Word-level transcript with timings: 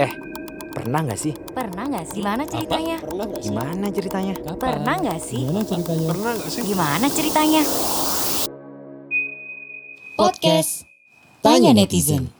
Eh, 0.00 0.08
pernah 0.72 1.04
nggak 1.04 1.20
sih? 1.20 1.36
Pernah 1.52 1.84
nggak 1.84 2.06
sih? 2.08 2.24
Gimana 2.24 2.48
ceritanya? 2.48 2.96
Pernah 3.04 3.24
nggak 3.28 3.42
sih? 3.44 3.52
Gimana 3.52 3.86
ceritanya? 3.92 4.34
Kapan? 4.40 4.70
Pernah 4.72 4.94
nggak 5.04 5.20
sih? 5.20 5.40
Gimana 5.44 5.62
ceritanya? 5.68 6.08
Pernah 6.08 6.32
nggak 6.32 6.48
sih? 6.48 6.62
Gimana 6.64 7.06
ceritanya? 7.12 7.62
Podcast 10.16 10.72
Tanya 11.44 11.76
Netizen. 11.76 12.32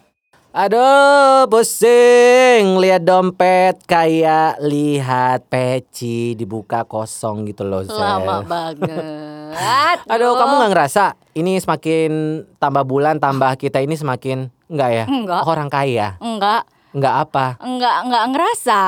Aduh, 0.52 1.44
pusing 1.48 2.80
lihat 2.80 3.04
dompet 3.04 3.84
kayak 3.84 4.56
lihat 4.64 5.44
peci 5.48 6.32
dibuka 6.32 6.88
kosong 6.88 7.44
gitu 7.48 7.69
loh. 7.69 7.84
Sel. 7.84 8.00
Lama 8.00 8.44
banget. 8.48 9.98
Aduh, 10.12 10.40
kamu 10.40 10.53
nggak 10.56 10.72
ngerasa 10.72 11.04
ini 11.37 11.60
semakin 11.60 12.44
tambah 12.56 12.84
bulan 12.88 13.21
tambah 13.21 13.60
kita 13.60 13.84
ini 13.84 13.96
semakin 13.96 14.48
enggak 14.72 14.90
ya? 14.92 15.04
Enggak. 15.04 15.42
Orang 15.44 15.69
kaya. 15.69 16.16
Enggak, 16.20 16.64
Enggak 16.93 17.15
apa? 17.23 17.47
enggak, 17.59 17.97
enggak 18.05 18.24
ngerasa. 18.30 18.80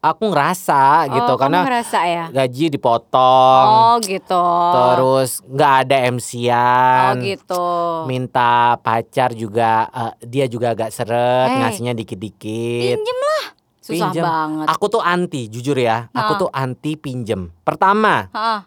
Aku 0.00 0.32
ngerasa 0.32 1.12
gitu 1.12 1.28
oh, 1.28 1.36
karena 1.36 1.60
kamu 1.60 1.68
ngerasa 1.68 1.98
ya? 2.02 2.24
gaji 2.32 2.72
dipotong. 2.72 3.68
Oh 3.68 3.94
gitu. 4.00 4.46
Terus 4.72 5.30
nggak 5.44 5.72
ada 5.78 5.96
Oh 5.98 6.06
MC-an. 6.10 7.14
gitu. 7.20 7.68
Minta 8.06 8.80
pacar 8.80 9.36
juga 9.36 9.84
eh, 9.86 10.12
dia 10.24 10.48
juga 10.48 10.72
agak 10.72 10.88
seret 10.88 11.52
Eh. 11.52 11.58
ngasihnya 11.58 11.92
dikit-dikit. 11.92 12.96
Pinjem 12.96 13.18
lah. 13.20 13.44
Susah 13.78 14.08
Pinjem. 14.08 14.24
banget. 14.24 14.66
Aku 14.70 14.84
tuh 14.88 15.02
anti, 15.02 15.42
jujur 15.48 15.76
ya. 15.76 16.08
Aku 16.12 16.32
Ah. 16.32 16.38
tuh 16.38 16.50
anti 16.50 16.94
pinjem. 16.94 17.52
Pertama, 17.60 18.24
Heeh. 18.30 18.60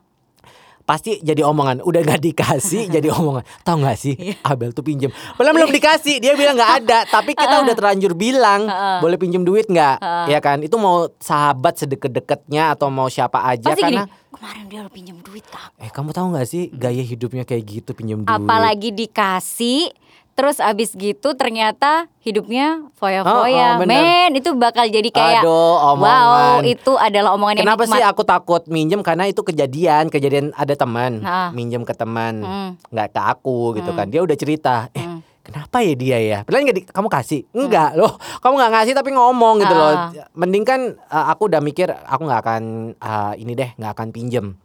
Pasti 0.83 1.19
jadi 1.19 1.41
omongan. 1.41 1.81
Udah 1.81 1.99
nggak 1.99 2.21
dikasih, 2.21 2.87
jadi 2.95 3.07
omongan. 3.09 3.43
Tahu 3.61 3.77
nggak 3.79 3.97
sih, 3.97 4.13
Iya. 4.13 4.35
Abel 4.43 4.71
tuh 4.71 4.81
pinjem. 4.81 5.09
Belum 5.35 5.53
belum 5.53 5.71
dikasih, 5.71 6.19
dia 6.19 6.33
bilang 6.33 6.53
nggak 6.53 6.73
ada. 6.79 6.99
Tapi 7.05 7.33
kita 7.39 7.59
udah 7.59 7.73
terlanjur 7.73 8.13
bilang, 8.13 8.67
boleh 8.99 9.15
pinjem 9.15 9.41
duit 9.41 9.65
nggak? 9.65 9.97
Ya 10.27 10.39
kan? 10.39 10.59
Itu 10.59 10.75
mau 10.75 11.09
sahabat 11.17 11.75
sedekat-dekatnya 11.77 12.71
atau 12.71 12.87
mau 12.87 13.07
siapa 13.07 13.41
aja 13.41 13.71
Pasti 13.71 13.81
gini. 13.81 13.97
karena. 13.97 14.05
Kemarin 14.33 14.65
dia 14.65 14.81
lo 14.81 14.89
pinjem 14.89 15.17
duit 15.21 15.45
kak. 15.45 15.77
Eh 15.77 15.87
kamu 15.87 16.09
tahu 16.09 16.33
nggak 16.33 16.43
sih 16.43 16.67
gaya 16.69 16.99
hidupnya 16.99 17.43
kayak 17.43 17.63
gitu 17.63 17.93
pinjem 17.93 18.21
duit? 18.21 18.33
Apalagi 18.33 18.89
dikasih. 18.91 19.93
Terus 20.33 20.57
abis 20.57 20.91
gitu 20.91 21.33
ternyata 21.33 22.09
hidupnya 22.19 22.81
Oh, 22.81 22.89
oh, 22.89 22.93
foya-foya. 22.97 23.77
bener. 23.77 24.01
Men 24.01 24.31
itu 24.33 24.49
bakal 24.53 24.87
jadi 24.87 25.05
kayak 25.07 25.41
Aduh, 25.41 25.93
wow 25.93 26.57
itu 26.59 26.93
adalah 26.95 27.37
omongan 27.37 27.61
yang 27.61 27.65
Kenapa 27.69 27.85
sih 27.85 28.01
aku 28.01 28.21
takut 28.23 28.65
minjem? 28.65 28.99
Karena 28.99 29.25
itu 29.25 29.39
kejadian 29.39 30.09
kejadian 30.09 30.49
ada 30.53 30.73
teman. 30.73 31.21
Minjem 31.53 31.81
ke 31.81 31.93
teman. 31.93 32.41
Hmm. 32.41 32.69
nggak 32.89 33.07
ke 33.09 33.21
aku 33.21 33.77
gitu 33.77 33.91
kan. 33.91 34.09
Dia 34.09 34.19
udah 34.19 34.33
cerita 34.33 34.89
eh 34.91 35.05
Hmm. 35.05 35.21
kenapa 35.43 35.77
ya 35.79 35.93
dia 35.93 36.17
ya? 36.17 36.37
Padahal 36.41 36.65
nggak 36.65 36.77
di- 36.77 36.87
kamu 36.87 37.07
kasih? 37.09 37.41
Enggak 37.51 37.93
loh. 37.93 38.17
Kamu 38.39 38.53
nggak 38.55 38.71
ngasih 38.73 38.93
tapi 38.95 39.09
ngomong 39.11 39.61
gitu 39.61 39.75
loh. 39.75 39.93
Ah. 39.93 40.09
mending 40.33 40.63
kan 40.63 40.81
uh, 41.07 41.29
aku 41.29 41.45
udah 41.45 41.61
mikir 41.61 41.93
aku 41.93 42.21
nggak 42.23 42.41
akan 42.41 42.63
uh, 42.97 43.33
ini 43.35 43.53
deh 43.53 43.69
nggak 43.75 43.91
akan 43.91 44.09
pinjem 44.09 44.57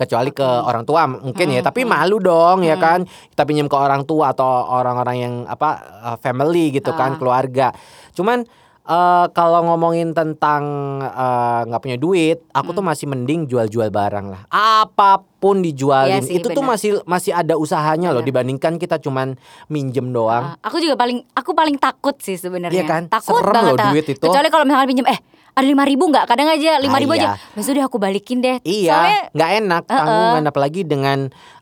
kecuali 0.00 0.32
ke 0.32 0.40
orang 0.42 0.88
tua 0.88 1.04
mungkin 1.04 1.52
ya 1.52 1.60
tapi 1.60 1.84
malu 1.84 2.16
dong 2.16 2.64
ya 2.64 2.80
kan 2.80 3.04
kita 3.04 3.44
pinjam 3.44 3.68
ke 3.68 3.76
orang 3.76 4.08
tua 4.08 4.32
atau 4.32 4.48
orang-orang 4.72 5.16
yang 5.20 5.34
apa 5.44 5.68
uh, 6.00 6.16
family 6.16 6.72
gitu 6.72 6.96
kan 6.96 7.20
keluarga 7.20 7.68
cuman 8.16 8.48
eh, 8.80 9.26
kalau 9.30 9.60
ngomongin 9.68 10.10
tentang 10.10 10.62
eh, 10.98 11.60
nggak 11.68 11.78
punya 11.78 11.94
duit 11.94 12.40
aku 12.50 12.72
tuh 12.72 12.82
masih 12.82 13.06
mending 13.06 13.44
jual-jual 13.44 13.92
barang 13.92 14.26
lah 14.32 14.42
apa 14.50 15.20
pun 15.38 15.60
dijualin 15.60 16.20
Iya 16.20 16.26
sih, 16.26 16.36
itu 16.40 16.48
tuh 16.50 16.60
benar. 16.60 16.74
masih 16.74 16.90
masih 17.04 17.32
ada 17.32 17.54
usahanya 17.54 18.10
loh 18.10 18.20
Benar. 18.20 18.28
dibandingkan 18.28 18.72
kita 18.76 18.96
cuman 18.98 19.36
minjem 19.68 20.10
doang 20.10 20.56
Ah, 20.56 20.66
aku 20.66 20.80
juga 20.80 20.96
paling 20.96 21.22
aku 21.32 21.52
paling 21.52 21.76
takut 21.76 22.16
sih 22.20 22.36
sebenarnya. 22.36 22.76
Iya 22.76 22.84
kan? 22.84 23.02
Takut 23.08 23.40
Serem 23.40 23.54
banget. 23.54 23.72
loh 23.72 23.78
ah. 23.80 23.92
duit 23.92 24.06
itu. 24.10 24.20
Kecuali 24.20 24.48
kalau 24.48 24.64
misalkan 24.68 24.88
pinjem 24.90 25.06
eh 25.08 25.20
ada 25.60 25.68
lima 25.68 25.84
ribu 25.84 26.04
nggak? 26.06 26.24
Kadang 26.24 26.48
aja 26.48 26.76
lima 26.76 26.96
ribu 26.96 27.12
Ah, 27.12 27.16
aja. 27.16 27.28
iya. 27.30 27.52
Besok 27.52 27.72
deh 27.72 27.84
aku 27.84 27.96
balikin 27.96 28.40
deh. 28.40 28.56
Iya, 28.60 28.90
Soalnya 28.90 29.20
nggak 29.30 29.50
enak 29.58 29.82
Uh-uh. 29.84 29.98
tanggungan 29.98 30.44
apalagi 30.46 30.80
dengan 30.82 31.18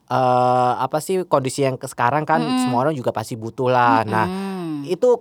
eh, 0.06 0.72
apa 0.78 0.98
sih 0.98 1.22
kondisi 1.22 1.62
yang 1.62 1.76
sekarang 1.76 2.22
kan 2.22 2.40
semua 2.58 2.82
orang 2.82 2.94
juga 2.94 3.10
pasti 3.10 3.34
butuh 3.34 3.68
lah. 3.68 4.02
Nah, 4.02 4.24
hmm, 4.24 4.86
itu 4.86 5.20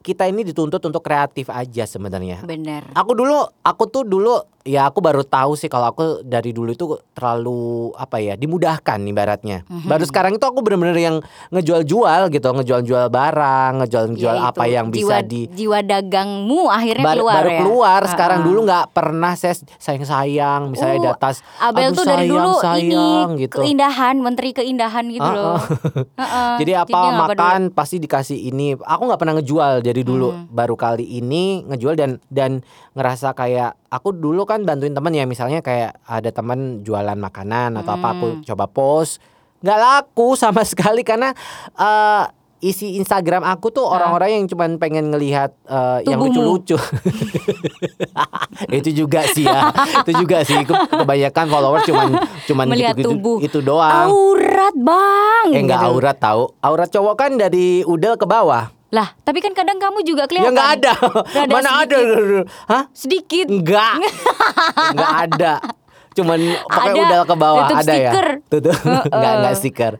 kita 0.00 0.26
ini 0.26 0.42
dituntut 0.42 0.80
untuk 0.80 0.98
kreatif 0.98 1.46
aja 1.46 1.84
sebenarnya. 1.84 2.42
bener. 2.42 2.90
Aku 2.92 3.12
dulu, 3.12 3.38
aku 3.60 3.86
tuh 3.86 4.02
dulu 4.02 4.34
ya 4.64 4.86
aku 4.86 4.98
baru 4.98 5.22
tahu 5.22 5.52
sih 5.52 5.66
kalau 5.66 5.86
aku 5.86 6.02
dari 6.22 6.50
dulu 6.50 6.70
itu 6.70 6.86
terlalu 7.12 7.62
apa 7.94 8.16
ya 8.16 8.34
dimudahkan 8.34 8.98
ibaratnya. 9.02 9.62
Mhm. 9.64 9.84
Baru 9.84 10.04
sekarang 10.04 10.32
itu 10.32 10.42
aku 10.42 10.60
bener-bener 10.60 10.94
yang 10.94 11.16
ngejual-jual 11.50 12.28
gitu, 12.28 12.48
ngejual-jual 12.48 13.06
barang, 13.08 13.72
ngejual-jual 13.80 14.36
Ya, 14.36 14.48
apa 14.48 14.64
yang 14.64 14.88
bisa 14.88 15.18
jiwa, 15.18 15.18
di 15.22 15.40
jiwa 15.48 15.78
dagangmu 15.80 16.66
akhirnya 16.66 17.04
baru, 17.04 17.16
keluar 17.18 17.34
baru 17.36 17.48
ya. 17.48 17.58
keluar 17.60 18.00
sekarang 18.06 18.38
Ah, 18.38 18.44
dulu 18.44 18.58
nggak 18.62 18.86
pernah 18.90 19.32
saya 19.34 19.52
sayang 19.76 20.04
sayang 20.04 20.60
misalnya 20.68 20.98
di 20.98 21.04
Uh, 21.04 21.14
atas 21.14 21.34
Abel 21.58 21.82
"Aduh, 21.84 21.94
tuh 21.94 22.04
dari 22.04 22.18
sayang, 22.20 22.32
dulu 22.32 22.50
sayang," 22.58 23.28
ini 23.28 23.40
gitu 23.42 23.58
keindahan, 23.58 24.14
menteri 24.16 24.48
keindahan 24.52 25.04
gitu 25.08 25.22
Ah, 25.22 25.34
loh. 25.34 25.58
Heeh, 26.14 26.54
jadi 26.62 26.72
apa 26.80 26.88
peduli. 26.88 27.18
makan 27.18 27.60
pasti 27.70 27.96
dikasih 27.98 28.38
ini 28.44 28.74
aku 28.76 29.02
nggak 29.04 29.18
pernah 29.18 29.34
ngejual 29.36 29.82
dari 29.82 30.02
dulu 30.02 30.30
Hmm. 30.32 30.46
baru 30.48 30.74
kali 30.74 31.04
ini 31.04 31.42
ngejual 31.64 31.94
dan 31.94 32.10
dan 32.28 32.62
ngerasa 32.92 33.32
kayak 33.32 33.74
aku 33.92 34.08
dulu 34.10 34.42
kan 34.42 34.64
bantuin 34.64 34.90
temen 34.90 35.12
ya 35.12 35.24
misalnya 35.24 35.60
kayak 35.60 36.00
ada 36.02 36.30
temen 36.30 36.80
jualan 36.80 37.14
makanan 37.14 37.76
atau 37.76 37.92
apa 37.92 38.08
aku 38.10 38.26
Hmm. 38.30 38.40
coba 38.42 38.64
post 38.66 39.20
nggak 39.60 39.78
laku 39.78 40.32
sama 40.34 40.64
sekali 40.66 41.02
karena 41.02 41.36
eh, 41.72 42.24
isi 42.62 42.94
Instagram 42.94 43.42
aku 43.42 43.68
tuh 43.70 43.82
orang-orang 43.82 44.32
yang 44.32 44.46
cuman 44.46 44.78
pengen 44.78 45.10
ngelihat 45.10 45.50
eh, 45.62 46.06
yang 46.06 46.16
lucu-lucu 46.16 46.78
itu 48.78 48.90
juga 48.94 49.26
sih 49.26 49.42
ya 49.42 49.70
itu 50.02 50.12
juga 50.16 50.40
sih 50.42 50.62
Ke- 50.62 50.86
kebanyakan 50.94 51.46
followers 51.48 51.84
cuman 51.84 52.08
cuman 52.44 52.66
Melihat 52.68 52.94
gitu-gitu 52.94 53.12
tubuh. 53.12 53.38
itu 53.40 53.58
doang 53.60 54.08
Aurat 54.08 54.74
bang. 54.74 55.46
Eh 55.50 55.60
enggak 55.60 55.80
gitu. 55.80 55.90
aurat 55.90 56.16
tahu. 56.16 56.42
Aurat 56.60 56.88
cowok 56.88 57.14
kan 57.16 57.30
dari 57.34 57.82
udel 57.82 58.14
ke 58.14 58.24
bawah. 58.24 58.70
Lah, 58.92 59.16
tapi 59.18 59.40
kan 59.40 59.50
kadang 59.50 59.76
kamu 59.76 60.04
juga 60.04 60.22
Ya 60.22 60.28
kelihatan. 60.28 60.52
enggak 60.52 60.70
ada. 60.76 60.92
Rada 61.34 61.48
Mana 61.50 61.70
ada? 61.80 61.96
sedikit. 61.96 62.44
Hah? 62.68 62.82
Sedikit. 62.92 63.46
Enggak. 63.48 63.94
enggak 64.92 65.12
ada. 65.26 65.54
Cuman 66.12 66.36
Ada. 66.68 66.92
udel 66.92 67.22
ke 67.24 67.34
bawah 67.34 67.64
Tutup 67.64 67.78
ada 67.78 67.88
stiker. 67.88 68.26
ya. 68.28 68.44
Tutup. 68.46 68.76
enggak 69.08 69.32
enggak 69.34 69.54
stiker. 69.56 69.92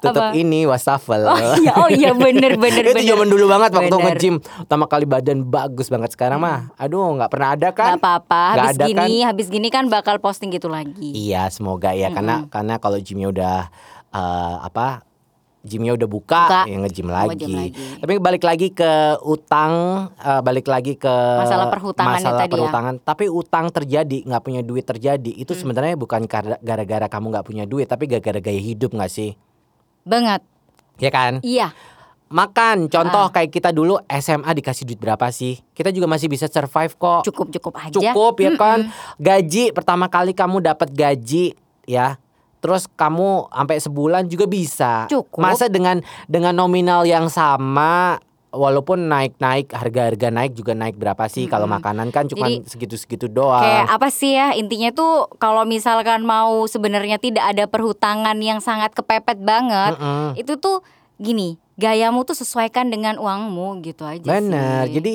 Tutup 0.00 0.24
Apa? 0.24 0.32
ini 0.32 0.64
wastafel. 0.64 1.22
Oh 1.22 1.36
iya, 1.54 1.72
oh 1.76 1.88
iya 1.92 2.10
bener 2.10 2.56
bener 2.56 2.88
itu 2.88 3.04
zaman 3.04 3.28
dulu 3.28 3.44
banget 3.46 3.70
waktu 3.70 3.92
Bener. 3.92 4.06
nge-gym 4.10 4.34
pertama 4.40 4.84
kali 4.88 5.04
badan 5.04 5.38
bagus 5.44 5.86
banget 5.86 6.10
sekarang 6.10 6.40
mah 6.40 6.72
aduh 6.74 7.14
nggak 7.14 7.28
pernah 7.28 7.48
ada 7.52 7.68
kan 7.70 7.94
Gak 7.94 8.00
apa-apa, 8.00 8.42
habis 8.56 8.74
ada 8.74 8.84
gini, 8.88 8.96
kan? 9.14 9.28
habis 9.28 9.46
gini 9.46 9.68
kan 9.68 9.84
bakal 9.86 10.16
posting 10.18 10.48
gitu 10.48 10.66
lagi. 10.66 11.12
Iya 11.12 11.46
semoga 11.48 11.92
ya 11.92 12.08
karena 12.10 12.48
karena 12.48 12.80
kalau 12.80 12.96
gymnya 12.96 13.28
udah 13.28 13.56
eh, 14.08 14.56
apa 14.64 15.04
gymnya 15.60 15.92
udah 15.92 16.06
buka, 16.06 16.42
Buka. 16.44 16.60
ya 16.64 16.76
nge-gym 16.78 17.06
Mau 17.06 17.16
lagi. 17.28 17.44
lagi. 17.44 17.68
Tapi 17.98 18.12
balik 18.16 18.42
lagi 18.42 18.68
ke 18.70 18.90
utang, 19.20 19.72
eh, 20.14 20.40
balik 20.40 20.64
lagi 20.64 20.94
ke 20.94 21.10
Masalah 21.10 21.66
perhutangannya 21.68 22.18
masalah 22.20 22.40
tadi 22.40 22.48
ya. 22.48 22.54
perhutangan. 22.56 22.94
Tapi 22.98 23.24
utang 23.26 23.66
terjadi, 23.68 24.18
nggak 24.22 24.42
punya 24.42 24.62
duit 24.62 24.82
terjadi, 24.82 25.30
itu 25.30 25.50
Hmm. 25.50 25.60
sebenarnya 25.60 25.94
bukan 25.94 26.24
gara-gara 26.58 27.06
kamu 27.06 27.26
nggak 27.30 27.44
punya 27.44 27.64
duit, 27.64 27.84
tapi 27.84 28.06
gara-gara 28.06 28.38
gaya 28.38 28.56
hidup 28.56 28.90
nggak 28.90 29.08
sih? 29.08 29.34
Banget. 30.02 30.40
Ya 30.96 31.10
kan? 31.10 31.38
Iya. 31.40 31.74
Makan, 32.28 32.86
contoh 32.86 33.24
Ah. 33.24 33.32
kayak 33.32 33.48
kita 33.50 33.70
dulu 33.70 33.96
SMA 34.06 34.52
dikasih 34.52 34.84
duit 34.84 34.98
berapa 34.98 35.28
sih? 35.28 35.64
Kita 35.72 35.88
juga 35.88 36.04
masih 36.06 36.28
bisa 36.28 36.44
survive 36.44 36.92
kok. 36.92 37.24
Cukup-cukup 37.24 37.72
aja. 37.74 37.88
cukup 37.90 38.34
ya 38.36 38.52
kan 38.52 38.92
gaji 39.16 39.72
pertama 39.72 40.06
kali 40.06 40.30
kamu 40.30 40.60
dapat 40.62 40.88
gaji 40.90 41.56
ya 41.82 42.20
terus 42.58 42.90
kamu 42.94 43.46
sampai 43.50 43.76
sebulan 43.78 44.22
juga 44.26 44.46
bisa 44.50 45.06
Cukup. 45.06 45.38
masa 45.38 45.70
dengan 45.70 46.02
dengan 46.26 46.54
nominal 46.54 47.06
yang 47.06 47.30
sama 47.30 48.18
walaupun 48.48 49.12
naik-naik 49.12 49.68
harga-harga 49.76 50.32
naik 50.32 50.56
juga 50.56 50.72
naik 50.72 50.96
berapa 50.96 51.20
sih 51.28 51.44
kalau 51.46 51.68
makanan 51.68 52.08
kan 52.08 52.24
cuma 52.32 52.48
segitu-segitu 52.64 53.28
doang 53.28 53.60
Kayak 53.60 53.86
apa 53.92 54.08
sih 54.08 54.32
ya 54.32 54.56
intinya 54.56 54.88
tuh 54.88 55.28
kalau 55.36 55.68
misalkan 55.68 56.24
mau 56.24 56.64
sebenarnya 56.64 57.20
tidak 57.20 57.44
ada 57.44 57.68
perhutangan 57.68 58.36
yang 58.40 58.64
sangat 58.64 58.96
kepepet 58.96 59.44
banget, 59.44 60.00
Mm-mm. 60.00 60.32
itu 60.40 60.56
tuh 60.56 60.80
gini, 61.20 61.60
gayamu 61.76 62.24
tuh 62.24 62.38
sesuaikan 62.38 62.88
dengan 62.88 63.20
uangmu 63.20 63.84
gitu 63.84 64.08
aja 64.08 64.24
Benar. 64.24 64.88
sih. 64.88 64.96
Jadi 64.96 65.14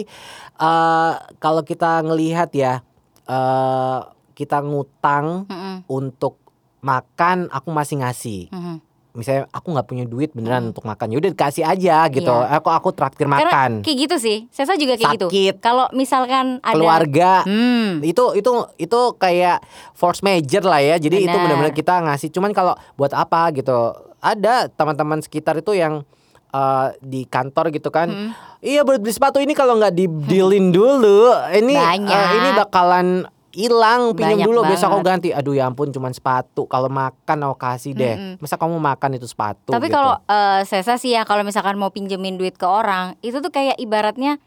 eh 0.62 1.13
kalau 1.42 1.66
kita 1.66 2.06
ngelihat 2.06 2.54
ya 2.54 2.86
eh 3.25 4.00
kita 4.38 4.62
ngutang 4.62 5.50
Mm-mm, 5.50 5.75
untuk 5.90 6.43
makan 6.83 7.47
aku 7.50 7.69
masih 7.71 8.03
ngasih. 8.03 8.41
mhm. 8.51 8.77
Misalnya 9.13 9.45
aku 9.53 9.69
nggak 9.69 9.85
punya 9.85 10.06
duit 10.09 10.33
beneran 10.33 10.74
untuk 10.74 10.89
makan, 10.89 11.13
ya 11.13 11.21
udah 11.21 11.30
dikasih 11.30 11.62
aja 11.62 12.09
gitu. 12.09 12.33
Iya. 12.33 12.57
Aku 12.57 12.74
aku 12.74 12.89
traktir 12.91 13.30
Karena 13.30 13.45
makan. 13.45 13.71
kayak 13.85 13.97
gitu 14.01 14.15
sih. 14.18 14.38
Sesa 14.50 14.74
juga 14.74 14.97
kayak 14.97 15.21
gitu. 15.21 15.27
Sakit. 15.30 15.62
Kalau 15.62 15.85
misalkan 15.94 16.57
ada 16.59 16.74
Keluarga 16.74 17.45
Hmm. 17.45 18.01
itu 18.01 18.33
itu 18.33 18.50
itu 18.75 19.00
kayak 19.15 19.62
force 19.94 20.25
major 20.25 20.65
lah 20.65 20.81
ya. 20.81 20.97
Jadi 20.97 21.24
itu 21.24 21.30
Benar. 21.30 21.45
benar-benar 21.45 21.74
kita 21.77 21.94
ngasih. 22.01 22.33
Cuman 22.33 22.57
kalau 22.57 22.74
buat 22.97 23.13
apa 23.13 23.53
gitu? 23.53 23.94
Ada 24.18 24.74
teman-teman 24.74 25.21
sekitar 25.21 25.62
itu 25.62 25.77
yang 25.77 26.01
eh, 26.50 26.88
di 26.97 27.30
kantor 27.30 27.69
gitu 27.69 27.94
kan. 27.94 28.33
Iya 28.62 28.81
buat 28.81 28.97
beli 28.97 29.13
sepatu 29.13 29.38
ini 29.38 29.53
kalau 29.53 29.77
nggak 29.77 29.94
di 29.94 30.09
dealin 30.25 30.69
dulu, 30.69 31.30
ini 31.53 31.77
Banyak. 31.77 32.30
ini 32.33 32.50
bakalan 32.57 33.30
hilang 33.54 34.18
pinjam 34.18 34.42
Banyak 34.42 34.48
dulu 34.50 34.60
besok 34.66 34.90
aku 34.90 35.06
banget. 35.06 35.10
ganti. 35.14 35.30
Aduh 35.32 35.54
ya 35.54 35.70
ampun 35.70 35.94
cuman 35.94 36.12
sepatu. 36.12 36.66
Kalau 36.66 36.90
makan 36.90 37.38
aku 37.46 37.56
kasih 37.56 37.94
deh. 37.94 38.16
Masa 38.42 38.58
kamu 38.58 38.82
makan 38.82 39.16
itu 39.16 39.30
sepatu 39.30 39.70
Tapi 39.70 39.88
gitu. 39.88 39.96
kalau 39.96 40.18
eh, 40.26 40.62
Sesa 40.66 40.98
sih 40.98 41.14
ya 41.14 41.24
kalau 41.24 41.46
misalkan 41.46 41.78
mau 41.78 41.94
pinjemin 41.94 42.36
duit 42.36 42.58
ke 42.58 42.66
orang, 42.66 43.14
itu 43.22 43.38
tuh 43.40 43.54
kayak 43.54 43.78
ibaratnya 43.78 44.42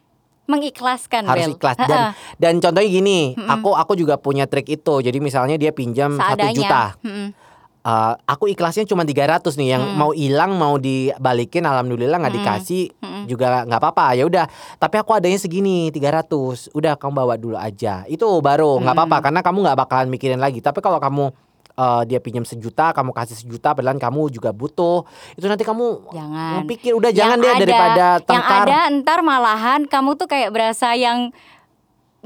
mengikhlaskan 0.46 1.26
harus 1.26 1.50
Bel. 1.50 1.58
ikhlas 1.58 1.74
dan 1.74 2.14
dan 2.38 2.54
contohnya 2.62 2.86
gini, 2.86 3.34
aku 3.34 3.74
aku 3.74 3.98
juga 3.98 4.14
punya 4.18 4.46
trik 4.46 4.66
itu. 4.70 4.94
Jadi 5.02 5.18
misalnya 5.18 5.58
dia 5.58 5.74
pinjam 5.74 6.14
satu 6.14 6.46
juta. 6.54 6.94
Mm-mm. 7.02 7.46
Eh, 7.86 8.14
aku 8.26 8.50
ikhlasnya 8.50 8.82
cuma 8.82 9.06
300 9.06 9.46
nih 9.54 9.78
yang 9.78 9.94
mau 9.94 10.10
hilang 10.10 10.58
mau 10.58 10.74
dibalikin 10.74 11.62
alhamdulillah 11.62 12.18
nggak 12.18 12.34
dikasih 12.34 12.90
juga 13.26 13.62
nggak 13.62 13.76
apa-apa 13.76 14.14
ya 14.14 14.24
udah. 14.24 14.46
Tapi 14.76 14.96
aku 14.96 15.10
adanya 15.12 15.36
segini 15.36 15.90
300 15.90 16.70
udah 16.72 16.94
kamu 16.94 17.12
bawa 17.12 17.34
dulu 17.34 17.54
aja. 17.54 18.06
Itu 18.06 18.40
baru 18.40 18.78
nggak 18.78 18.94
apa-apa 18.94 19.16
karena 19.20 19.40
kamu 19.40 19.58
nggak 19.60 19.78
bakalan 19.78 20.08
mikirin 20.08 20.38
lagi. 20.38 20.58
Tapi 20.58 20.78
kalau 20.78 20.96
kamu 20.96 21.34
eh, 21.74 22.02
dia 22.06 22.18
pinjam 22.18 22.40
sejuta 22.40 22.88
kamu 22.90 23.12
kasih 23.12 23.36
sejuta 23.36 23.70
padahal 23.70 24.00
kamu 24.00 24.32
juga 24.32 24.48
butuh 24.48 25.04
itu 25.34 25.44
nanti 25.44 25.60
kamu 25.60 26.08
Jangan. 26.08 26.64
pikir 26.64 26.96
udah 26.96 27.12
jangan 27.12 27.36
Yang 27.36 27.42
deh 27.42 27.50
ada- 27.50 27.60
daripada 27.60 28.06
Yang 28.08 28.24
tengkar. 28.24 28.64
ada 28.64 28.78
ntar 28.94 29.20
malahan 29.20 29.80
kamu 29.84 30.10
tuh 30.16 30.24
kayak 30.24 30.50
berasa 30.50 30.96
yang 30.96 31.36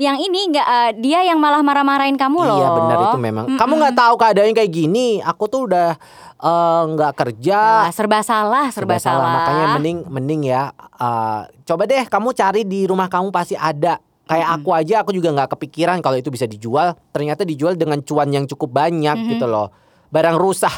yang 0.00 0.17
ini 0.17 0.49
nggak 0.49 0.67
eh, 0.67 0.91
dia 0.97 1.20
yang 1.29 1.37
malah 1.37 1.61
marah-marahin 1.61 2.17
kamu 2.17 2.41
loh. 2.41 2.56
Iya 2.56 2.69
benar 2.73 2.97
itu 3.12 3.19
memang. 3.20 3.44
Kamu 3.61 3.73
nggak 3.76 3.97
tahu 4.00 4.14
keadaannya 4.17 4.55
kayak 4.56 4.73
gini. 4.73 5.20
Aku 5.20 5.44
tuh 5.44 5.69
udah 5.69 6.00
eh, 6.41 6.82
nggak 6.97 7.12
kerja. 7.20 7.85
Ya, 7.85 7.93
serba 7.93 8.25
salah, 8.25 8.73
serba, 8.73 8.97
salah. 8.97 9.44
Makanya 9.44 9.67
mending 9.76 9.99
mending 10.08 10.41
ya. 10.49 10.73
eh, 10.97 11.41
coba 11.69 11.85
deh 11.85 12.08
kamu 12.08 12.32
cari 12.32 12.64
di 12.64 12.88
rumah 12.88 13.12
kamu 13.12 13.29
pasti 13.29 13.61
ada. 13.61 14.00
Kayak 14.31 14.49
aku 14.62 14.70
aja, 14.70 14.94
aku 15.02 15.11
juga 15.11 15.35
nggak 15.35 15.58
kepikiran 15.58 15.99
kalau 16.00 16.14
itu 16.14 16.31
bisa 16.31 16.46
dijual. 16.46 16.94
Ternyata 17.11 17.43
dijual 17.43 17.75
dengan 17.75 17.99
cuan 18.00 18.31
yang 18.31 18.46
cukup 18.46 18.70
banyak 18.70 19.37
gitu 19.37 19.44
loh. 19.44 19.75
Barang 20.11 20.38
rusak, 20.43 20.75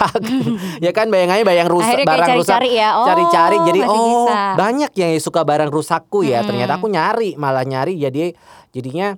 ya 0.85 0.93
kan 0.93 1.09
bayangannya 1.09 1.45
bayang 1.45 1.69
rusak, 1.69 1.97
Akhirnya 1.97 2.09
barang 2.17 2.37
rusak, 2.37 2.53
cari-cari 2.53 2.71
ya. 2.77 2.89
Oh, 3.01 3.07
cari-cari. 3.09 3.57
Jadi 3.65 3.81
masih 3.81 3.97
oh 3.97 4.25
bisa. 4.29 4.37
banyak 4.61 4.93
yang 4.93 5.11
suka 5.21 5.41
barang 5.45 5.71
rusakku 5.73 6.21
ya. 6.25 6.45
Ternyata 6.45 6.77
aku 6.81 6.89
nyari, 6.93 7.37
malah 7.41 7.65
nyari. 7.65 7.97
Jadi 7.97 8.33
jadinya 8.73 9.17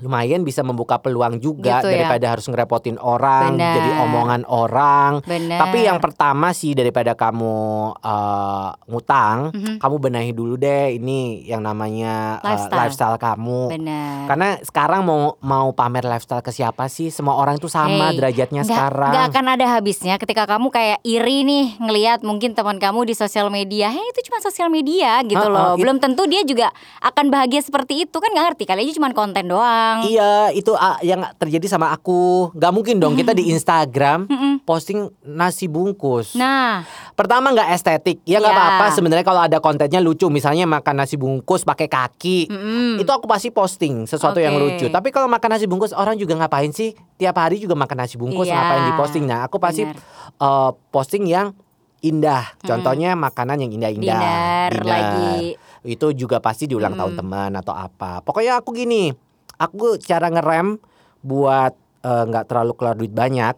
lumayan 0.00 0.40
bisa 0.40 0.60
membuka 0.60 0.96
peluang 0.96 1.36
juga 1.36 1.78
Gitu 1.78 1.88
ya. 1.88 2.04
daripada 2.04 2.26
harus 2.30 2.44
ngerepotin 2.44 2.96
orang, 2.96 3.54
Benar. 3.54 3.74
jadi 3.74 3.90
omongan 4.00 4.42
orang. 4.44 5.12
Bener. 5.22 5.56
Tapi 5.56 5.78
yang 5.82 5.98
pertama 5.98 6.50
sih 6.50 6.72
daripada 6.72 7.12
kamu 7.12 7.56
eh, 7.96 8.68
ngutang, 8.86 9.38
Mhm. 9.50 9.74
kamu 9.78 9.96
benahi 9.98 10.32
dulu 10.32 10.54
deh 10.56 10.68
ini 10.92 11.20
yang 11.44 11.60
namanya 11.60 12.38
eh, 12.38 12.48
Lifestyle. 12.48 12.80
lifestyle 12.80 13.16
kamu. 13.16 13.60
Benar. 13.70 14.16
Karena 14.26 14.48
sekarang 14.60 15.00
mau 15.02 15.20
mau 15.38 15.70
pamer 15.70 16.04
lifestyle 16.04 16.40
ke 16.40 16.50
siapa 16.50 16.86
sih? 16.86 17.08
Semua 17.10 17.36
orang 17.36 17.56
itu 17.56 17.66
sama 17.66 18.10
Hey, 18.10 18.16
derajatnya 18.16 18.62
nggak- 18.62 18.72
sekarang. 18.72 19.12
nggak 19.12 19.26
akan 19.30 19.46
ada 19.50 19.66
habisnya 19.70 20.14
ketika 20.16 20.44
kamu 20.46 20.68
kayak 20.68 20.98
iri 21.02 21.42
nih 21.42 21.76
ngelihat 21.78 22.20
mungkin 22.20 22.52
teman 22.52 22.76
kamu 22.76 23.04
di 23.04 23.14
sosial 23.14 23.48
media, 23.48 23.88
hei 23.88 24.02
itu 24.06 24.20
cuma 24.24 24.38
sosial 24.38 24.68
media 24.68 25.20
gitu 25.22 25.36
Heeh, 25.38 25.50
loh. 25.50 25.74
Belum 25.76 25.98
tentu 25.98 26.24
dia 26.24 26.40
juga 26.42 26.70
akan 27.00 27.28
bahagia 27.28 27.60
seperti 27.60 28.02
itu 28.02 28.16
kan 28.16 28.30
nggak 28.30 28.46
ngerti 28.48 28.64
kali 28.64 28.80
aja 28.82 28.94
cuma 28.94 29.10
konten 29.10 29.46
doang. 29.46 29.89
Iya, 30.06 30.32
itu 30.54 30.72
ah, 30.74 30.96
yang 31.02 31.26
terjadi 31.36 31.66
sama 31.66 31.90
aku. 31.90 32.54
Gak 32.54 32.72
mungkin 32.72 33.02
dong 33.02 33.18
kita 33.18 33.34
di 33.34 33.50
Instagram 33.50 34.30
posting 34.62 35.10
nasi 35.26 35.66
bungkus. 35.66 36.38
Nah, 36.38 36.86
Pertama 37.20 37.52
nggak 37.52 37.76
estetik, 37.76 38.24
ya 38.24 38.40
nggak 38.40 38.48
Iya. 38.48 38.64
apa-apa. 38.64 38.86
Sebenarnya 38.96 39.26
kalau 39.28 39.44
ada 39.44 39.60
kontennya 39.60 40.00
lucu, 40.00 40.32
misalnya 40.32 40.64
makan 40.64 41.04
nasi 41.04 41.20
bungkus 41.20 41.68
pakai 41.68 41.84
kaki, 41.84 42.48
mm-mm. 42.48 42.96
itu 42.96 43.10
aku 43.12 43.28
pasti 43.28 43.52
posting 43.52 44.08
sesuatu 44.08 44.40
yang 44.40 44.56
Oke. 44.56 44.64
lucu. 44.80 44.86
Tapi 44.88 45.12
kalau 45.12 45.28
makan 45.28 45.52
nasi 45.52 45.68
bungkus 45.68 45.92
orang 45.92 46.16
juga 46.16 46.32
ngapain 46.40 46.72
sih? 46.72 46.96
Tiap 47.20 47.36
hari 47.36 47.60
juga 47.60 47.76
makan 47.76 48.08
nasi 48.08 48.16
bungkus, 48.16 48.48
Iya, 48.48 48.56
ngapain 48.56 48.82
di 48.88 48.92
posting? 48.96 49.24
Nah, 49.28 49.44
aku 49.44 49.60
pasti 49.60 49.84
eh, 49.84 50.70
posting 50.88 51.28
yang 51.28 51.52
indah. 52.00 52.56
Contohnya 52.64 53.12
makanan 53.12 53.68
yang 53.68 53.70
indah-indah. 53.76 54.16
Dinner 54.16 54.72
lagi. 54.80 55.60
Itu 55.84 56.16
juga 56.16 56.40
pasti 56.40 56.64
diulang 56.64 56.96
tahun 56.96 57.20
teman 57.20 57.52
atau 57.52 57.76
apa. 57.76 58.24
Pokoknya 58.24 58.64
aku 58.64 58.72
gini, 58.72 59.12
aku 59.60 60.00
cara 60.00 60.32
ngerem 60.32 60.80
buat 61.20 61.76
eh, 62.00 62.24
nggak 62.24 62.48
terlalu 62.48 62.72
keluar 62.74 62.96
duit 62.96 63.12
banyak. 63.12 63.54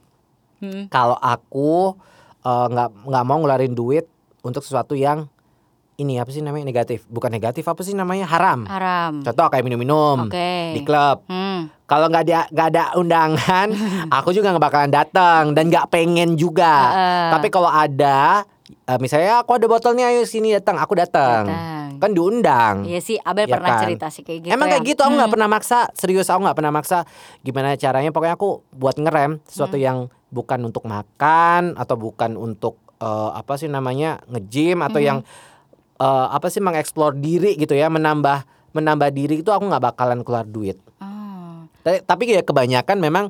Hmm. 0.59 0.91
Kalau 0.91 1.15
aku 1.17 1.95
eh, 2.43 2.67
nggak 2.67 3.07
nggak 3.07 3.25
mau 3.25 3.39
ngeluarin 3.39 3.79
duit 3.79 4.11
untuk 4.43 4.67
sesuatu 4.67 4.99
yang 4.99 5.31
ini 6.03 6.19
apa 6.19 6.35
sih 6.35 6.43
namanya 6.43 6.67
negatif? 6.67 7.07
Bukan 7.07 7.31
negatif 7.31 7.63
apa 7.71 7.79
sih 7.87 7.95
namanya 7.95 8.27
haram. 8.27 8.67
haram. 8.67 9.23
Contoh 9.23 9.47
kayak 9.47 9.63
minum-minum 9.63 10.27
Oke. 10.27 10.75
di 10.75 10.83
klub. 10.83 11.23
Hmm. 11.31 11.71
Kalau 11.87 12.11
nggak 12.11 12.25
ada 12.27 12.41
nggak 12.51 12.69
ada 12.75 12.83
undangan, 12.99 13.69
aku 14.19 14.35
juga 14.35 14.51
nggak 14.51 14.65
bakalan 14.67 14.91
datang 14.91 15.55
dan 15.55 15.71
nggak 15.71 15.87
pengen 15.93 16.35
juga. 16.35 16.91
Heeh. 16.91 17.31
Tapi 17.39 17.49
kalau 17.53 17.71
ada, 17.71 18.43
eh, 18.65 18.99
misalnya 18.99 19.41
aku 19.41 19.55
ada 19.55 19.67
botolnya, 19.67 20.09
ayo 20.09 20.23
sini 20.23 20.53
datang, 20.53 20.77
aku 20.77 20.95
datang. 20.95 21.47
Kan 21.97 22.11
diundang. 22.13 22.83
Iya 22.83 22.99
sih, 22.99 23.15
Abel 23.17 23.47
Iya 23.47 23.55
pernah 23.55 23.71
kan? 23.73 23.83
cerita 23.83 24.07
sih 24.09 24.23
kayak 24.23 24.41
gitu. 24.43 24.51
Emang 24.51 24.67
ya. 24.67 24.73
kayak 24.75 24.85
gitu 24.89 25.01
aku 25.01 25.15
nggak 25.15 25.31
pernah 25.31 25.47
maksa 25.47 25.79
serius 25.93 26.27
aku 26.27 26.43
nggak 26.43 26.57
pernah 26.57 26.73
maksa 26.73 26.99
gimana 27.41 27.75
caranya 27.77 28.11
pokoknya 28.11 28.35
aku 28.35 28.51
buat 28.71 28.97
ngerem 28.97 29.39
sesuatu 29.45 29.75
Hmm. 29.75 29.85
yang 29.85 29.99
bukan 30.29 30.59
untuk 30.63 30.83
makan 30.83 31.77
atau 31.77 31.95
bukan 31.95 32.35
untuk 32.35 32.83
eh, 32.99 33.31
apa 33.33 33.55
sih 33.55 33.67
namanya 33.67 34.19
nge-gym 34.27 34.79
atau 34.81 34.99
Hmm. 34.99 35.07
yang 35.07 35.19
eh, 35.97 36.27
apa 36.29 36.47
sih 36.49 36.59
mengeksplor 36.59 37.15
diri 37.15 37.55
gitu 37.55 37.71
ya 37.73 37.87
menambah 37.87 38.43
menambah 38.73 39.09
diri 39.11 39.39
itu 39.39 39.51
aku 39.51 39.63
nggak 39.65 39.85
bakalan 39.85 40.23
keluar 40.23 40.43
duit 40.43 40.79
Oh. 40.99 41.67
tapi, 41.83 41.99
tapi 42.01 42.23
ya 42.33 42.43
kebanyakan 42.43 42.99
memang 42.99 43.25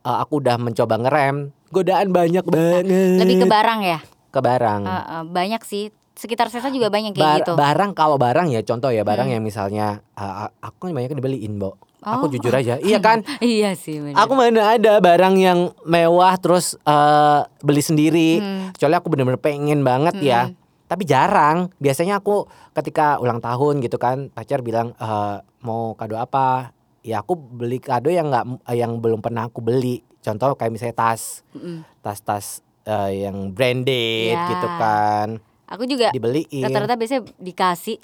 eh, 0.00 0.16
aku 0.18 0.40
udah 0.40 0.56
mencoba 0.58 0.96
ngerem 0.98 1.36
godaan 1.68 2.08
banyak 2.10 2.44
banget 2.44 2.84
Lebih 3.16 3.36
ke 3.40 3.46
barang 3.46 3.80
ya? 3.82 3.98
Ke 4.38 4.44
barang 4.44 4.82
Eh, 4.82 4.94
eh, 4.94 5.24
banyak 5.24 5.62
sih. 5.62 5.84
Sekitar 6.14 6.46
saya 6.48 6.66
juga 6.68 6.88
banyak 6.88 7.12
kayak 7.12 7.22
Bar- 7.22 7.38
gitu. 7.40 7.52
barang 7.54 7.90
kalau 7.92 8.16
barang 8.16 8.46
ya 8.48 8.58
contoh 8.60 8.90
ya 8.90 9.02
barang 9.02 9.28
yang 9.28 9.38
misalnya 9.40 10.02
eh, 10.12 10.34
aku 10.58 10.86
kan 10.86 10.92
banyak 10.92 11.12
dibeliin 11.12 11.56
Bo 11.56 11.74
aku 12.00 12.26
Oh. 12.26 12.30
jujur 12.30 12.50
aja 12.52 12.78
iya 12.84 12.98
kan 12.98 13.22
iya 13.38 13.74
sih 13.74 13.98
bener. 13.98 14.14
Aku 14.16 14.32
mana 14.32 14.70
ada 14.72 14.98
barang 14.98 15.34
yang 15.34 15.58
mewah 15.84 16.34
terus 16.36 16.74
eh, 16.80 17.40
beli 17.60 17.78
sendiri. 17.80 18.30
Hmm. 18.36 18.70
Kecuali 18.72 18.94
aku 18.94 19.06
bener-bener 19.08 19.38
pengen 19.38 19.82
banget 19.82 20.14
ya. 20.20 20.50
Tapi 20.84 21.02
jarang. 21.04 21.70
Biasanya 21.76 22.18
aku 22.18 22.46
ketika 22.72 23.18
ulang 23.18 23.38
tahun 23.38 23.78
gitu 23.78 23.94
kan, 23.96 24.26
pacar 24.28 24.58
bilang 24.60 24.94
eh, 24.94 25.36
mau 25.60 25.94
kado 25.94 26.14
apa? 26.14 26.70
Ya 27.02 27.18
aku 27.18 27.34
beli 27.34 27.78
kado 27.78 28.10
yang 28.10 28.26
nggak 28.28 28.46
yang 28.72 28.98
belum 28.98 29.18
pernah 29.18 29.46
aku 29.46 29.58
beli. 29.58 30.02
Contoh 30.18 30.54
kayak 30.54 30.70
misalnya 30.70 30.94
tas, 30.96 31.46
Mm-mm. 31.50 31.82
tas-tas 31.98 32.62
eh, 32.88 33.10
yang 33.22 33.52
branded 33.52 34.32
Ya. 34.32 34.48
gitu 34.48 34.68
kan, 34.74 35.28
Aku 35.68 35.84
juga 35.84 36.08
dibeliin. 36.10 36.64
rata-rata 36.64 36.96
biasanya 36.96 37.28
dikasih 37.36 38.00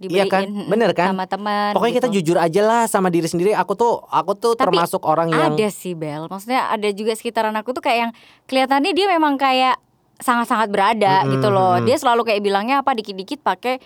Iya 0.00 0.26
dibeliin 0.26 0.28
kan? 0.28 0.42
mm, 0.42 0.66
Bener 0.66 0.90
kan? 0.90 1.08
sama 1.12 1.24
teman. 1.24 1.70
Pokoknya 1.70 1.94
kita 1.94 2.08
gitu. 2.08 2.16
jujur 2.18 2.36
aja 2.36 2.60
lah 2.60 2.82
sama 2.84 3.08
diri 3.08 3.24
sendiri. 3.24 3.52
Aku 3.52 3.72
tuh 3.72 4.02
aku 4.04 4.34
tuh 4.34 4.52
Tapi 4.52 4.66
termasuk 4.66 5.04
orang 5.04 5.30
yang 5.30 5.54
Ada 5.54 5.68
sih 5.68 5.94
Bel, 5.94 6.26
maksudnya 6.26 6.66
ada 6.66 6.88
juga 6.90 7.12
sekitaran 7.12 7.54
aku 7.54 7.70
tuh 7.70 7.80
kayak 7.80 7.98
yang 8.00 8.12
kelihatannya 8.44 8.90
dia 8.90 9.06
memang 9.06 9.36
kayak 9.36 9.78
sangat-sangat 10.14 10.66
berada 10.68 11.22
Mm-mm, 11.22 11.32
gitu 11.32 11.48
loh. 11.48 11.76
mm-mm. 11.76 11.86
Dia 11.86 11.96
selalu 11.96 12.22
kayak 12.24 12.40
bilangnya 12.40 12.80
apa 12.80 12.90
dikit-dikit 12.92 13.38
pakai 13.40 13.78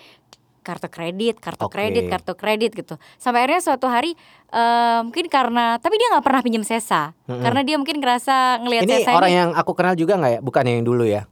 kartu 0.69 0.85
kredit, 0.85 1.41
kartu 1.41 1.65
Oke. 1.65 1.73
kredit, 1.73 2.05
kartu 2.05 2.33
kredit 2.33 2.71
gitu. 2.71 2.93
Sampai 3.17 3.41
akhirnya 3.41 3.65
suatu 3.65 3.89
hari 3.89 4.13
eh, 4.47 4.99
mungkin 5.01 5.25
karena 5.25 5.81
tapi 5.81 5.97
dia 5.97 6.13
nggak 6.13 6.21
pernah 6.21 6.41
pinjam 6.41 6.61
sesa, 6.61 7.17
Mm-mm. 7.25 7.41
karena 7.41 7.65
dia 7.65 7.75
mungkin 7.75 7.97
ngerasa 7.97 8.61
ngelihat 8.61 8.83
ini 8.85 8.93
sesa 9.01 9.11
orang 9.11 9.27
ini 9.27 9.37
yang 9.39 9.49
aku 9.57 9.71
kenal 9.73 9.97
juga 9.97 10.13
nggak 10.15 10.31
ya? 10.31 10.39
Bukan 10.39 10.63
yang 10.63 10.85
dulu 10.85 11.03
ya? 11.03 11.25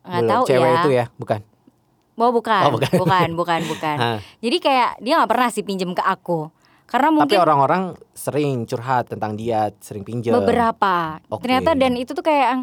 nggak 0.00 0.24
tahu 0.26 0.42
cewek 0.48 0.64
ya. 0.64 0.78
itu 0.80 0.90
ya, 0.90 1.04
bukan. 1.14 1.40
Oh 2.16 2.28
bukan, 2.30 2.62
Oh, 2.64 2.72
bukan. 2.72 2.90
bukan, 2.96 3.28
bukan, 3.40 3.60
bukan. 3.66 3.96
Hah. 3.96 4.18
Jadi 4.38 4.56
kayak 4.58 4.90
dia 4.98 5.16
nggak 5.16 5.30
pernah 5.30 5.48
sih 5.48 5.60
pinjem 5.60 5.92
ke 5.92 6.00
aku, 6.00 6.48
karena 6.84 7.08
Tapi 7.08 7.16
mungkin 7.16 7.38
orang-orang 7.38 7.82
sering 8.12 8.64
curhat 8.64 9.08
tentang 9.08 9.36
dia, 9.36 9.72
sering 9.78 10.04
pinjam. 10.04 10.36
beberapa. 10.36 11.20
Oke. 11.28 11.44
Ternyata 11.44 11.72
dan 11.74 11.96
itu 11.96 12.12
tuh 12.12 12.20
kayak 12.20 12.46
yang 12.50 12.62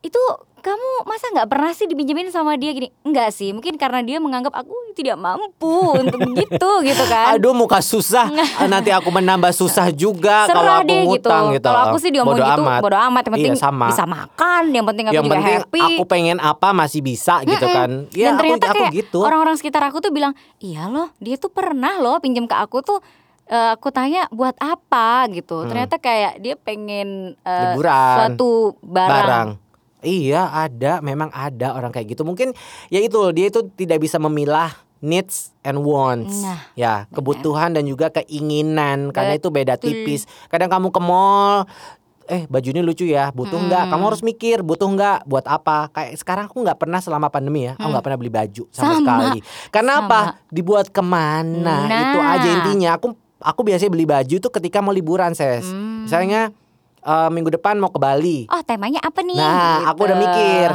itu 0.00 0.20
kamu 0.60 0.88
masa 1.02 1.26
nggak 1.30 1.48
pernah 1.48 1.70
sih 1.70 1.84
dipinjemin 1.84 2.28
sama 2.28 2.54
dia 2.54 2.70
gini? 2.70 2.92
Enggak 3.00 3.30
sih, 3.30 3.50
mungkin 3.50 3.74
karena 3.74 4.00
dia 4.00 4.16
menganggap 4.16 4.52
aku 4.54 4.70
tidak 4.92 5.16
mampu 5.16 5.68
untuk 6.02 6.20
gitu 6.30 6.70
gitu 6.80 7.04
kan. 7.06 7.34
Aduh 7.34 7.50
muka 7.50 7.78
susah, 7.78 8.28
Ah, 8.54 8.66
nanti 8.66 8.88
aku 8.88 9.08
menambah 9.08 9.50
susah 9.50 9.90
juga 9.90 10.44
kalau 10.46 10.78
aku 10.78 10.86
deh 10.86 11.00
gitu. 11.00 11.08
ngutang 11.26 11.44
gitu. 11.52 11.66
Kalau 11.66 11.80
aku 11.86 11.96
sih 11.96 12.10
diomong 12.10 12.34
Bodo 12.34 12.44
gitu, 12.46 12.62
amat. 12.62 12.80
bodo 12.80 12.96
amat. 13.02 13.22
Yang 13.22 13.34
penting 13.34 13.52
Iya, 13.52 13.62
sama. 13.62 13.86
bisa 13.88 14.04
makan, 14.04 14.62
yang 14.70 14.84
penting 14.84 15.04
aku 15.04 15.14
Yang 15.14 15.24
juga 15.24 15.34
penting 15.34 15.56
happy. 15.56 15.82
aku 15.90 16.04
pengen 16.06 16.36
apa 16.38 16.68
masih 16.70 17.00
bisa 17.00 17.34
gitu 17.42 17.66
kan. 17.66 17.90
Ya 18.12 18.24
Dan 18.26 18.32
aku, 18.32 18.40
ternyata 18.40 18.66
aku 18.66 18.76
kayak 18.78 18.92
gitu. 18.94 19.18
orang-orang 19.20 19.56
sekitar 19.56 19.82
aku 19.82 19.98
tuh 19.98 20.10
bilang, 20.10 20.32
iya 20.58 20.86
loh, 20.86 21.10
dia 21.16 21.34
tuh 21.34 21.48
pernah 21.48 21.96
loh 21.96 22.16
pinjam 22.18 22.44
ke 22.44 22.54
aku 22.54 22.80
tuh. 22.80 23.00
eh, 23.46 23.74
aku 23.74 23.90
tanya 23.90 24.30
buat 24.30 24.54
apa 24.56 25.26
gitu. 25.28 25.66
Ternyata 25.66 25.98
kayak 25.98 26.38
dia 26.38 26.54
pengen 26.54 27.34
Hmm. 27.36 27.74
Liburan. 27.74 28.14
suatu 28.30 28.50
barang. 28.78 29.10
barang. 29.10 29.48
Iya 30.00 30.48
ada, 30.48 31.00
memang 31.00 31.28
ada 31.30 31.72
orang 31.72 31.92
kayak 31.92 32.16
gitu. 32.16 32.22
Mungkin 32.24 32.52
ya 32.88 33.00
itu 33.00 33.18
dia 33.32 33.48
itu 33.48 33.68
tidak 33.76 34.00
bisa 34.00 34.16
memilah 34.16 34.72
needs 35.00 35.56
and 35.64 35.80
wants. 35.80 36.44
Nah, 36.44 36.60
ya, 36.76 36.94
kebutuhan 37.08 37.72
dan 37.72 37.88
juga 37.88 38.12
keinginan 38.12 39.12
karena 39.16 39.36
itu 39.36 39.48
beda 39.48 39.80
Betul. 39.80 39.92
tipis. 40.04 40.28
Kadang 40.48 40.68
kamu 40.68 40.92
ke 40.92 41.00
mall 41.00 41.64
eh 42.30 42.46
baju 42.46 42.68
ini 42.70 42.78
lucu 42.86 43.10
ya, 43.10 43.34
butuh 43.34 43.58
nggak? 43.58 43.90
Kamu 43.90 44.04
harus 44.06 44.22
mikir 44.22 44.62
butuh 44.62 44.86
nggak, 44.86 45.26
buat 45.26 45.42
apa? 45.50 45.90
Kayak 45.90 46.14
sekarang 46.14 46.44
aku 46.46 46.62
nggak 46.62 46.78
pernah 46.78 47.02
selama 47.02 47.26
pandemi 47.26 47.66
ya, 47.66 47.74
aku 47.74 47.90
nggak 47.90 48.04
pernah 48.06 48.18
beli 48.22 48.30
baju 48.30 48.64
sama, 48.70 48.86
Sama. 48.86 48.98
sekali. 49.02 49.38
Karena 49.74 49.92
Sama. 49.98 50.06
apa? 50.06 50.20
Dibuat 50.46 50.86
ke 50.94 51.02
mana? 51.02 51.76
Itu 51.90 52.18
Nah. 52.22 52.34
aja 52.38 52.48
intinya. 52.54 52.90
Aku 52.94 53.18
aku 53.42 53.60
biasanya 53.66 53.90
beli 53.90 54.06
baju 54.06 54.36
tuh 54.38 54.52
ketika 54.54 54.78
mau 54.78 54.94
liburan, 54.94 55.34
Ses. 55.34 55.66
Hmm. 55.66 56.06
Misalnya 56.06 56.54
eh, 57.00 57.28
minggu 57.28 57.50
depan 57.50 57.76
mau 57.76 57.88
ke 57.88 57.96
Bali. 57.96 58.44
Oh 58.46 58.60
temanya 58.60 59.00
apa 59.00 59.20
nih? 59.20 59.36
Nah, 59.36 59.88
aku 59.88 60.04
udah 60.04 60.16
Gitu. 60.16 60.24
mikir. 60.24 60.68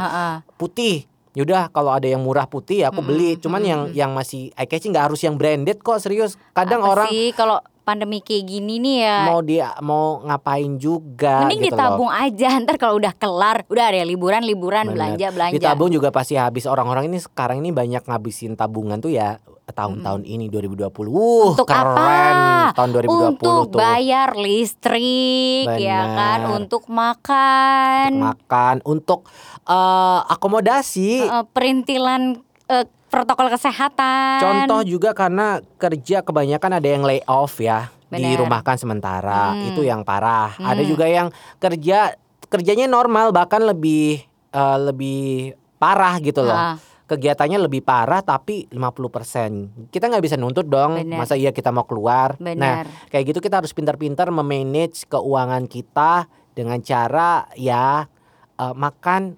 Putih 0.54 0.96
yaudah 1.36 1.68
kalau 1.68 1.92
ada 1.92 2.08
yang 2.08 2.24
murah 2.24 2.48
putih 2.48 2.80
ya 2.80 2.88
aku 2.88 3.04
beli 3.04 3.36
cuman 3.36 3.60
yang 3.60 3.80
yang 3.92 4.16
masih 4.16 4.56
eye 4.56 4.64
catching 4.64 4.88
nggak 4.88 5.12
harus 5.12 5.20
yang 5.20 5.36
branded 5.36 5.84
kok 5.84 6.00
serius 6.00 6.40
kadang 6.56 6.80
Apa 6.80 6.96
orang 6.96 7.08
sih 7.12 7.28
kalau 7.36 7.60
pandemi 7.86 8.18
kayak 8.18 8.42
gini 8.44 8.82
nih 8.82 8.96
ya 9.06 9.18
mau 9.30 9.40
dia 9.40 9.70
mau 9.78 10.18
ngapain 10.26 10.74
juga 10.74 11.46
Mending 11.46 11.70
gitu 11.70 11.78
ditabung 11.78 12.10
loh. 12.10 12.22
aja 12.26 12.48
ntar 12.66 12.76
kalau 12.76 12.98
udah 12.98 13.14
kelar 13.14 13.62
udah 13.70 13.84
ada 13.86 14.02
liburan 14.02 14.42
liburan 14.42 14.90
Bener. 14.90 14.94
belanja 14.98 15.26
belanja. 15.30 15.54
ditabung 15.54 15.94
juga 15.94 16.10
pasti 16.10 16.34
habis 16.34 16.66
orang-orang 16.66 17.06
ini 17.06 17.22
sekarang 17.22 17.62
ini 17.62 17.70
banyak 17.70 18.02
ngabisin 18.02 18.58
tabungan 18.58 18.98
tuh 18.98 19.14
ya 19.14 19.38
tahun-tahun 19.66 20.22
ini 20.22 20.46
2020 20.46 20.78
uh 21.10 21.54
Untuk 21.54 21.66
keren 21.66 22.34
apa? 22.70 22.74
tahun 22.74 22.90
2020 23.02 23.10
Untuk 23.10 23.42
tuh 23.42 23.78
bayar 23.78 24.38
listrik 24.38 25.66
ya 25.74 26.00
kan, 26.14 26.38
Bener. 26.46 26.56
untuk 26.62 26.82
makan, 26.86 28.10
makan 28.14 28.76
untuk 28.86 29.26
eh, 29.62 30.20
akomodasi 30.30 31.26
eh, 31.26 31.44
perintilan 31.50 32.38
eh, 32.70 32.86
protokol 33.16 33.48
kesehatan. 33.48 34.38
Contoh 34.38 34.80
juga 34.84 35.10
karena 35.10 35.58
kerja 35.76 36.20
kebanyakan 36.20 36.70
ada 36.76 36.88
yang 36.88 37.00
lay 37.00 37.24
off 37.24 37.56
ya, 37.56 37.88
Bener. 38.06 38.36
dirumahkan 38.36 38.76
sementara. 38.76 39.56
Hmm. 39.56 39.72
Itu 39.72 39.80
yang 39.80 40.04
parah. 40.04 40.52
Ada 40.56 40.84
Hmm. 40.84 40.90
juga 40.90 41.08
yang 41.08 41.28
kerja 41.56 42.12
kerjanya 42.46 42.84
normal 42.86 43.32
bahkan 43.32 43.64
lebih 43.64 44.20
eh, 44.52 44.78
lebih 44.78 45.52
parah 45.76 46.16
gitu 46.18 46.40
loh. 46.40 46.56
Ah. 46.56 46.76
Kegiatannya 47.06 47.60
lebih 47.60 47.80
parah 47.80 48.18
tapi 48.18 48.66
50%. 48.68 49.92
Kita 49.92 50.08
nggak 50.08 50.24
bisa 50.24 50.34
nuntut 50.34 50.64
dong. 50.64 50.96
Bener. 50.96 51.16
Masa 51.16 51.36
iya 51.36 51.52
kita 51.52 51.70
mau 51.70 51.84
keluar? 51.84 52.34
Nah, 52.36 52.56
Bener. 52.56 52.84
kayak 53.08 53.30
gitu 53.30 53.38
kita 53.38 53.60
harus 53.60 53.70
pintar-pintar 53.70 54.26
memanage 54.28 55.04
keuangan 55.06 55.64
kita 55.66 56.24
dengan 56.52 56.80
cara 56.80 57.46
ya 57.54 58.08
eh, 58.56 58.74
makan 58.74 59.36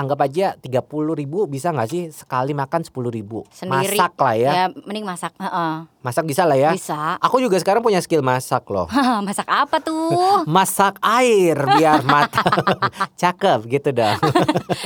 anggap 0.00 0.18
aja 0.22 0.46
30.000 0.54 0.80
ribu 1.14 1.44
bisa 1.44 1.68
nggak 1.68 1.86
sih 1.86 2.02
sekali 2.08 2.50
makan 2.50 2.80
10.000 2.80 2.88
ribu 3.10 3.44
Sendiri. 3.46 3.94
masak 3.94 4.12
lah 4.16 4.34
ya 4.34 4.50
Ya 4.50 4.64
mending 4.80 5.04
masak. 5.04 5.32
Heeh. 5.36 5.72
Masak 6.00 6.24
bisa 6.24 6.42
lah 6.42 6.56
ya. 6.56 6.72
Bisa. 6.72 7.20
Aku 7.20 7.36
juga 7.36 7.54
sekarang 7.54 7.80
punya 7.80 8.00
skill 8.00 8.20
masak 8.20 8.64
loh. 8.66 8.88
masak 9.26 9.44
apa 9.44 9.76
tuh? 9.78 10.40
Masak 10.48 10.96
air 10.98 11.52
biar 11.70 12.00
matang. 12.02 12.48
Cakep 13.20 13.68
gitu 13.68 13.92
dong. 13.92 14.16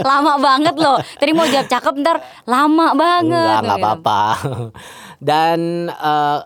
lama 0.00 0.35
banget 0.37 0.75
loh. 0.75 0.99
Tadi 0.99 1.30
mau 1.30 1.47
jawab 1.47 1.66
cakep 1.66 1.94
ntar 1.97 2.16
lama 2.44 2.87
banget. 2.92 3.30
Enggak, 3.30 3.59
enggak 3.62 3.78
Gitu. 3.78 3.78
apa-apa. 3.80 4.23
Dan 5.21 5.59
eh, 5.88 6.38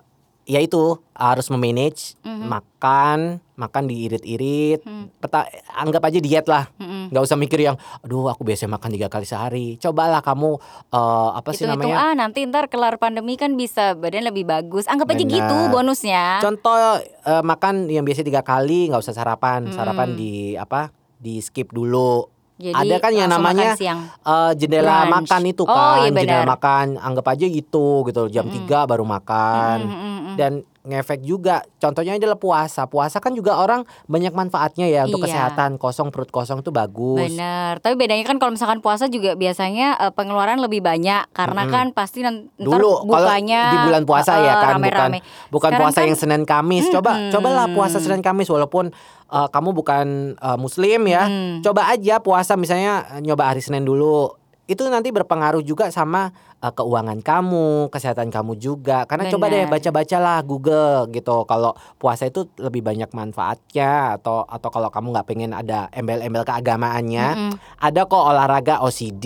ya 0.49 0.59
itu 0.59 0.97
harus 1.13 1.47
memanage 1.47 2.17
Mhm. 2.23 2.49
makan, 2.49 3.19
makan 3.55 3.85
diirit-irit. 3.85 4.81
Peta, 5.19 5.45
anggap 5.75 6.01
aja 6.03 6.19
diet 6.19 6.47
lah. 6.47 6.73
Mm-mm. 6.75 7.11
Nggak 7.11 7.23
usah 7.23 7.37
mikir 7.37 7.61
yang, 7.61 7.77
aduh 8.01 8.27
aku 8.27 8.43
biasa 8.43 8.65
makan 8.65 8.89
tiga 8.91 9.07
kali 9.07 9.23
sehari. 9.23 9.77
Cobalah 9.77 10.19
kamu 10.19 10.57
eh, 10.89 11.31
apa 11.35 11.51
sih 11.53 11.69
namanya? 11.69 11.97
ah 12.01 12.13
nanti 12.15 12.43
ntar 12.45 12.67
kelar 12.67 12.97
pandemi 12.97 13.37
kan 13.37 13.53
bisa 13.55 13.93
badan 13.93 14.25
lebih 14.25 14.43
bagus. 14.43 14.89
Anggap 14.89 15.11
aja 15.11 15.21
Benar. 15.21 15.35
gitu 15.37 15.57
bonusnya. 15.69 16.41
Contoh 16.41 16.75
eh, 17.03 17.43
makan 17.43 17.87
yang 17.87 18.03
biasa 18.03 18.23
tiga 18.23 18.41
kali, 18.41 18.89
nggak 18.89 19.01
usah 19.01 19.13
sarapan. 19.13 19.69
Mm-mm. 19.69 19.77
Sarapan 19.77 20.09
di 20.15 20.33
apa? 20.55 20.89
Di 21.15 21.39
skip 21.39 21.69
dulu. 21.69 22.25
Jadi 22.59 22.75
Ada 22.75 22.97
kan 22.99 23.13
yang 23.13 23.31
namanya 23.31 23.79
siang. 23.79 24.03
Eh, 24.19 24.53
jendela 24.57 25.07
Brunch. 25.07 25.31
makan 25.31 25.43
itu 25.47 25.63
Oh, 25.63 25.71
kan, 25.71 25.99
iya 26.01 26.11
jendela 26.11 26.43
makan, 26.45 26.87
anggap 26.99 27.27
aja 27.29 27.47
gitu 27.47 28.03
gitu 28.03 28.27
jam 28.27 28.51
3 28.51 28.83
baru 28.83 29.07
makan. 29.07 29.79
Mm, 29.79 29.87
mm, 29.87 29.95
mm, 29.95 30.11
mm. 30.11 30.18
Dan 30.39 30.53
ngefek 30.83 31.21
juga. 31.21 31.61
Contohnya 31.77 32.15
adalah 32.15 32.35
puasa. 32.35 32.87
Puasa 32.87 33.19
kan 33.19 33.31
juga 33.31 33.59
orang 33.59 33.83
banyak 34.07 34.31
manfaatnya 34.31 34.87
ya 34.87 35.05
untuk 35.05 35.21
Iya. 35.21 35.27
kesehatan. 35.29 35.77
Kosong 35.77 36.09
perut 36.09 36.31
kosong 36.31 36.63
tuh 36.63 36.71
bagus. 36.71 37.29
Bener, 37.29 37.77
tapi 37.79 37.93
bedanya 37.93 38.23
kan 38.23 38.39
kalau 38.39 38.55
misalkan 38.55 38.79
puasa 38.79 39.05
juga 39.05 39.35
biasanya 39.35 39.99
eh, 39.99 40.09
pengeluaran 40.11 40.57
lebih 40.57 40.81
banyak 40.81 41.29
karena 41.31 41.63
Mm-mm. 41.63 41.75
kan 41.75 41.87
pasti 41.91 42.23
nan- 42.23 42.49
ntar 42.55 42.79
Dulu 42.79 43.05
bukanya 43.05 43.63
di 43.69 43.79
bulan 43.85 44.03
puasa 44.03 44.39
eh, 44.39 44.47
ya 44.47 44.51
eh, 44.51 44.57
kan 44.57 44.73
rame-rame. 44.75 45.19
bukan 45.49 45.69
Sekarang 45.69 45.81
puasa 45.83 45.99
kan- 45.99 46.07
yang 46.07 46.17
Senin 46.17 46.45
Kamis. 46.45 46.87
Coba 46.89 47.13
Mm-mm. 47.13 47.33
cobalah 47.35 47.67
puasa 47.69 47.99
Senin 47.99 48.23
Kamis 48.23 48.49
walaupun 48.49 48.89
eh, 49.29 49.49
kamu 49.51 49.69
bukan 49.75 50.07
eh, 50.35 50.57
muslim 50.57 51.05
ya. 51.05 51.29
Mm. 51.29 51.61
Coba 51.61 51.91
aja 51.91 52.17
puasa 52.19 52.57
misalnya 52.57 53.21
nyoba 53.21 53.45
hari 53.47 53.61
Senin 53.61 53.85
dulu. 53.85 54.33
Itu 54.69 54.85
nanti 54.87 55.09
berpengaruh 55.09 55.61
juga 55.61 55.89
sama 55.89 56.29
eh, 56.55 56.69
keuangan 56.69 57.19
kamu, 57.19 57.89
kesehatan 57.89 58.29
kamu 58.29 58.53
juga. 58.55 59.03
Karena 59.03 59.27
coba 59.27 59.49
deh 59.49 59.65
baca-bacalah 59.65 60.39
Google 60.43 61.09
gitu. 61.11 61.43
Kalau 61.43 61.73
puasa 61.97 62.25
itu 62.25 62.45
lebih 62.57 62.83
banyak 62.83 63.09
manfaatnya 63.11 63.89
atau 64.15 64.45
atau 64.45 64.69
kalau 64.69 64.89
kamu 64.89 65.07
nggak 65.11 65.27
pengen 65.27 65.51
ada 65.51 65.89
embel-embel 65.91 66.45
keagamaannya, 66.45 67.27
Mm-mm. 67.31 67.53
ada 67.79 68.01
kok 68.05 68.21
olahraga 68.23 68.75
OCD 68.81 69.25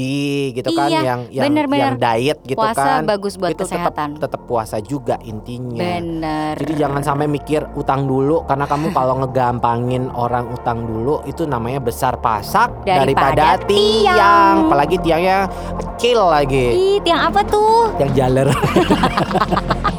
gitu 0.53 0.71
kan 0.71 0.87
Iya, 0.87 1.01
yang 1.03 1.21
yang 1.29 1.45
bener-bener. 1.45 1.83
yang 1.83 1.97
diet 1.99 2.39
gitu 2.45 2.57
Puasa 2.57 3.03
kan. 3.03 3.03
bagus 3.03 3.35
buat 3.35 3.51
itu 3.51 3.65
kesehatan. 3.65 4.09
tetap 4.15 4.23
tetap 4.23 4.41
puasa 4.47 4.79
juga 4.79 5.19
intinya. 5.21 5.83
Bener. 5.83 6.55
Jadi 6.55 6.73
jangan 6.77 7.03
sampai 7.03 7.27
mikir 7.27 7.67
utang 7.75 8.07
dulu 8.07 8.47
karena 8.47 8.65
kamu 8.65 8.93
kalau 8.93 9.19
ngegampangin 9.19 10.07
orang 10.09 10.47
utang 10.49 10.87
dulu 10.87 11.19
itu 11.25 11.43
namanya 11.45 11.83
besar 11.83 12.17
pasak 12.17 12.71
Daripada 12.83 13.03
daripada, 13.35 13.47
tiang. 13.67 14.15
tiang. 14.15 14.55
Apalagi 14.65 14.97
tiangnya 14.99 15.32
kecil 15.79 16.19
lagi. 16.29 16.67
Ih, 16.73 16.97
tiang 17.05 17.31
apa 17.31 17.41
tuh? 17.47 17.93
Yang 18.01 18.11
jaler. 18.17 18.49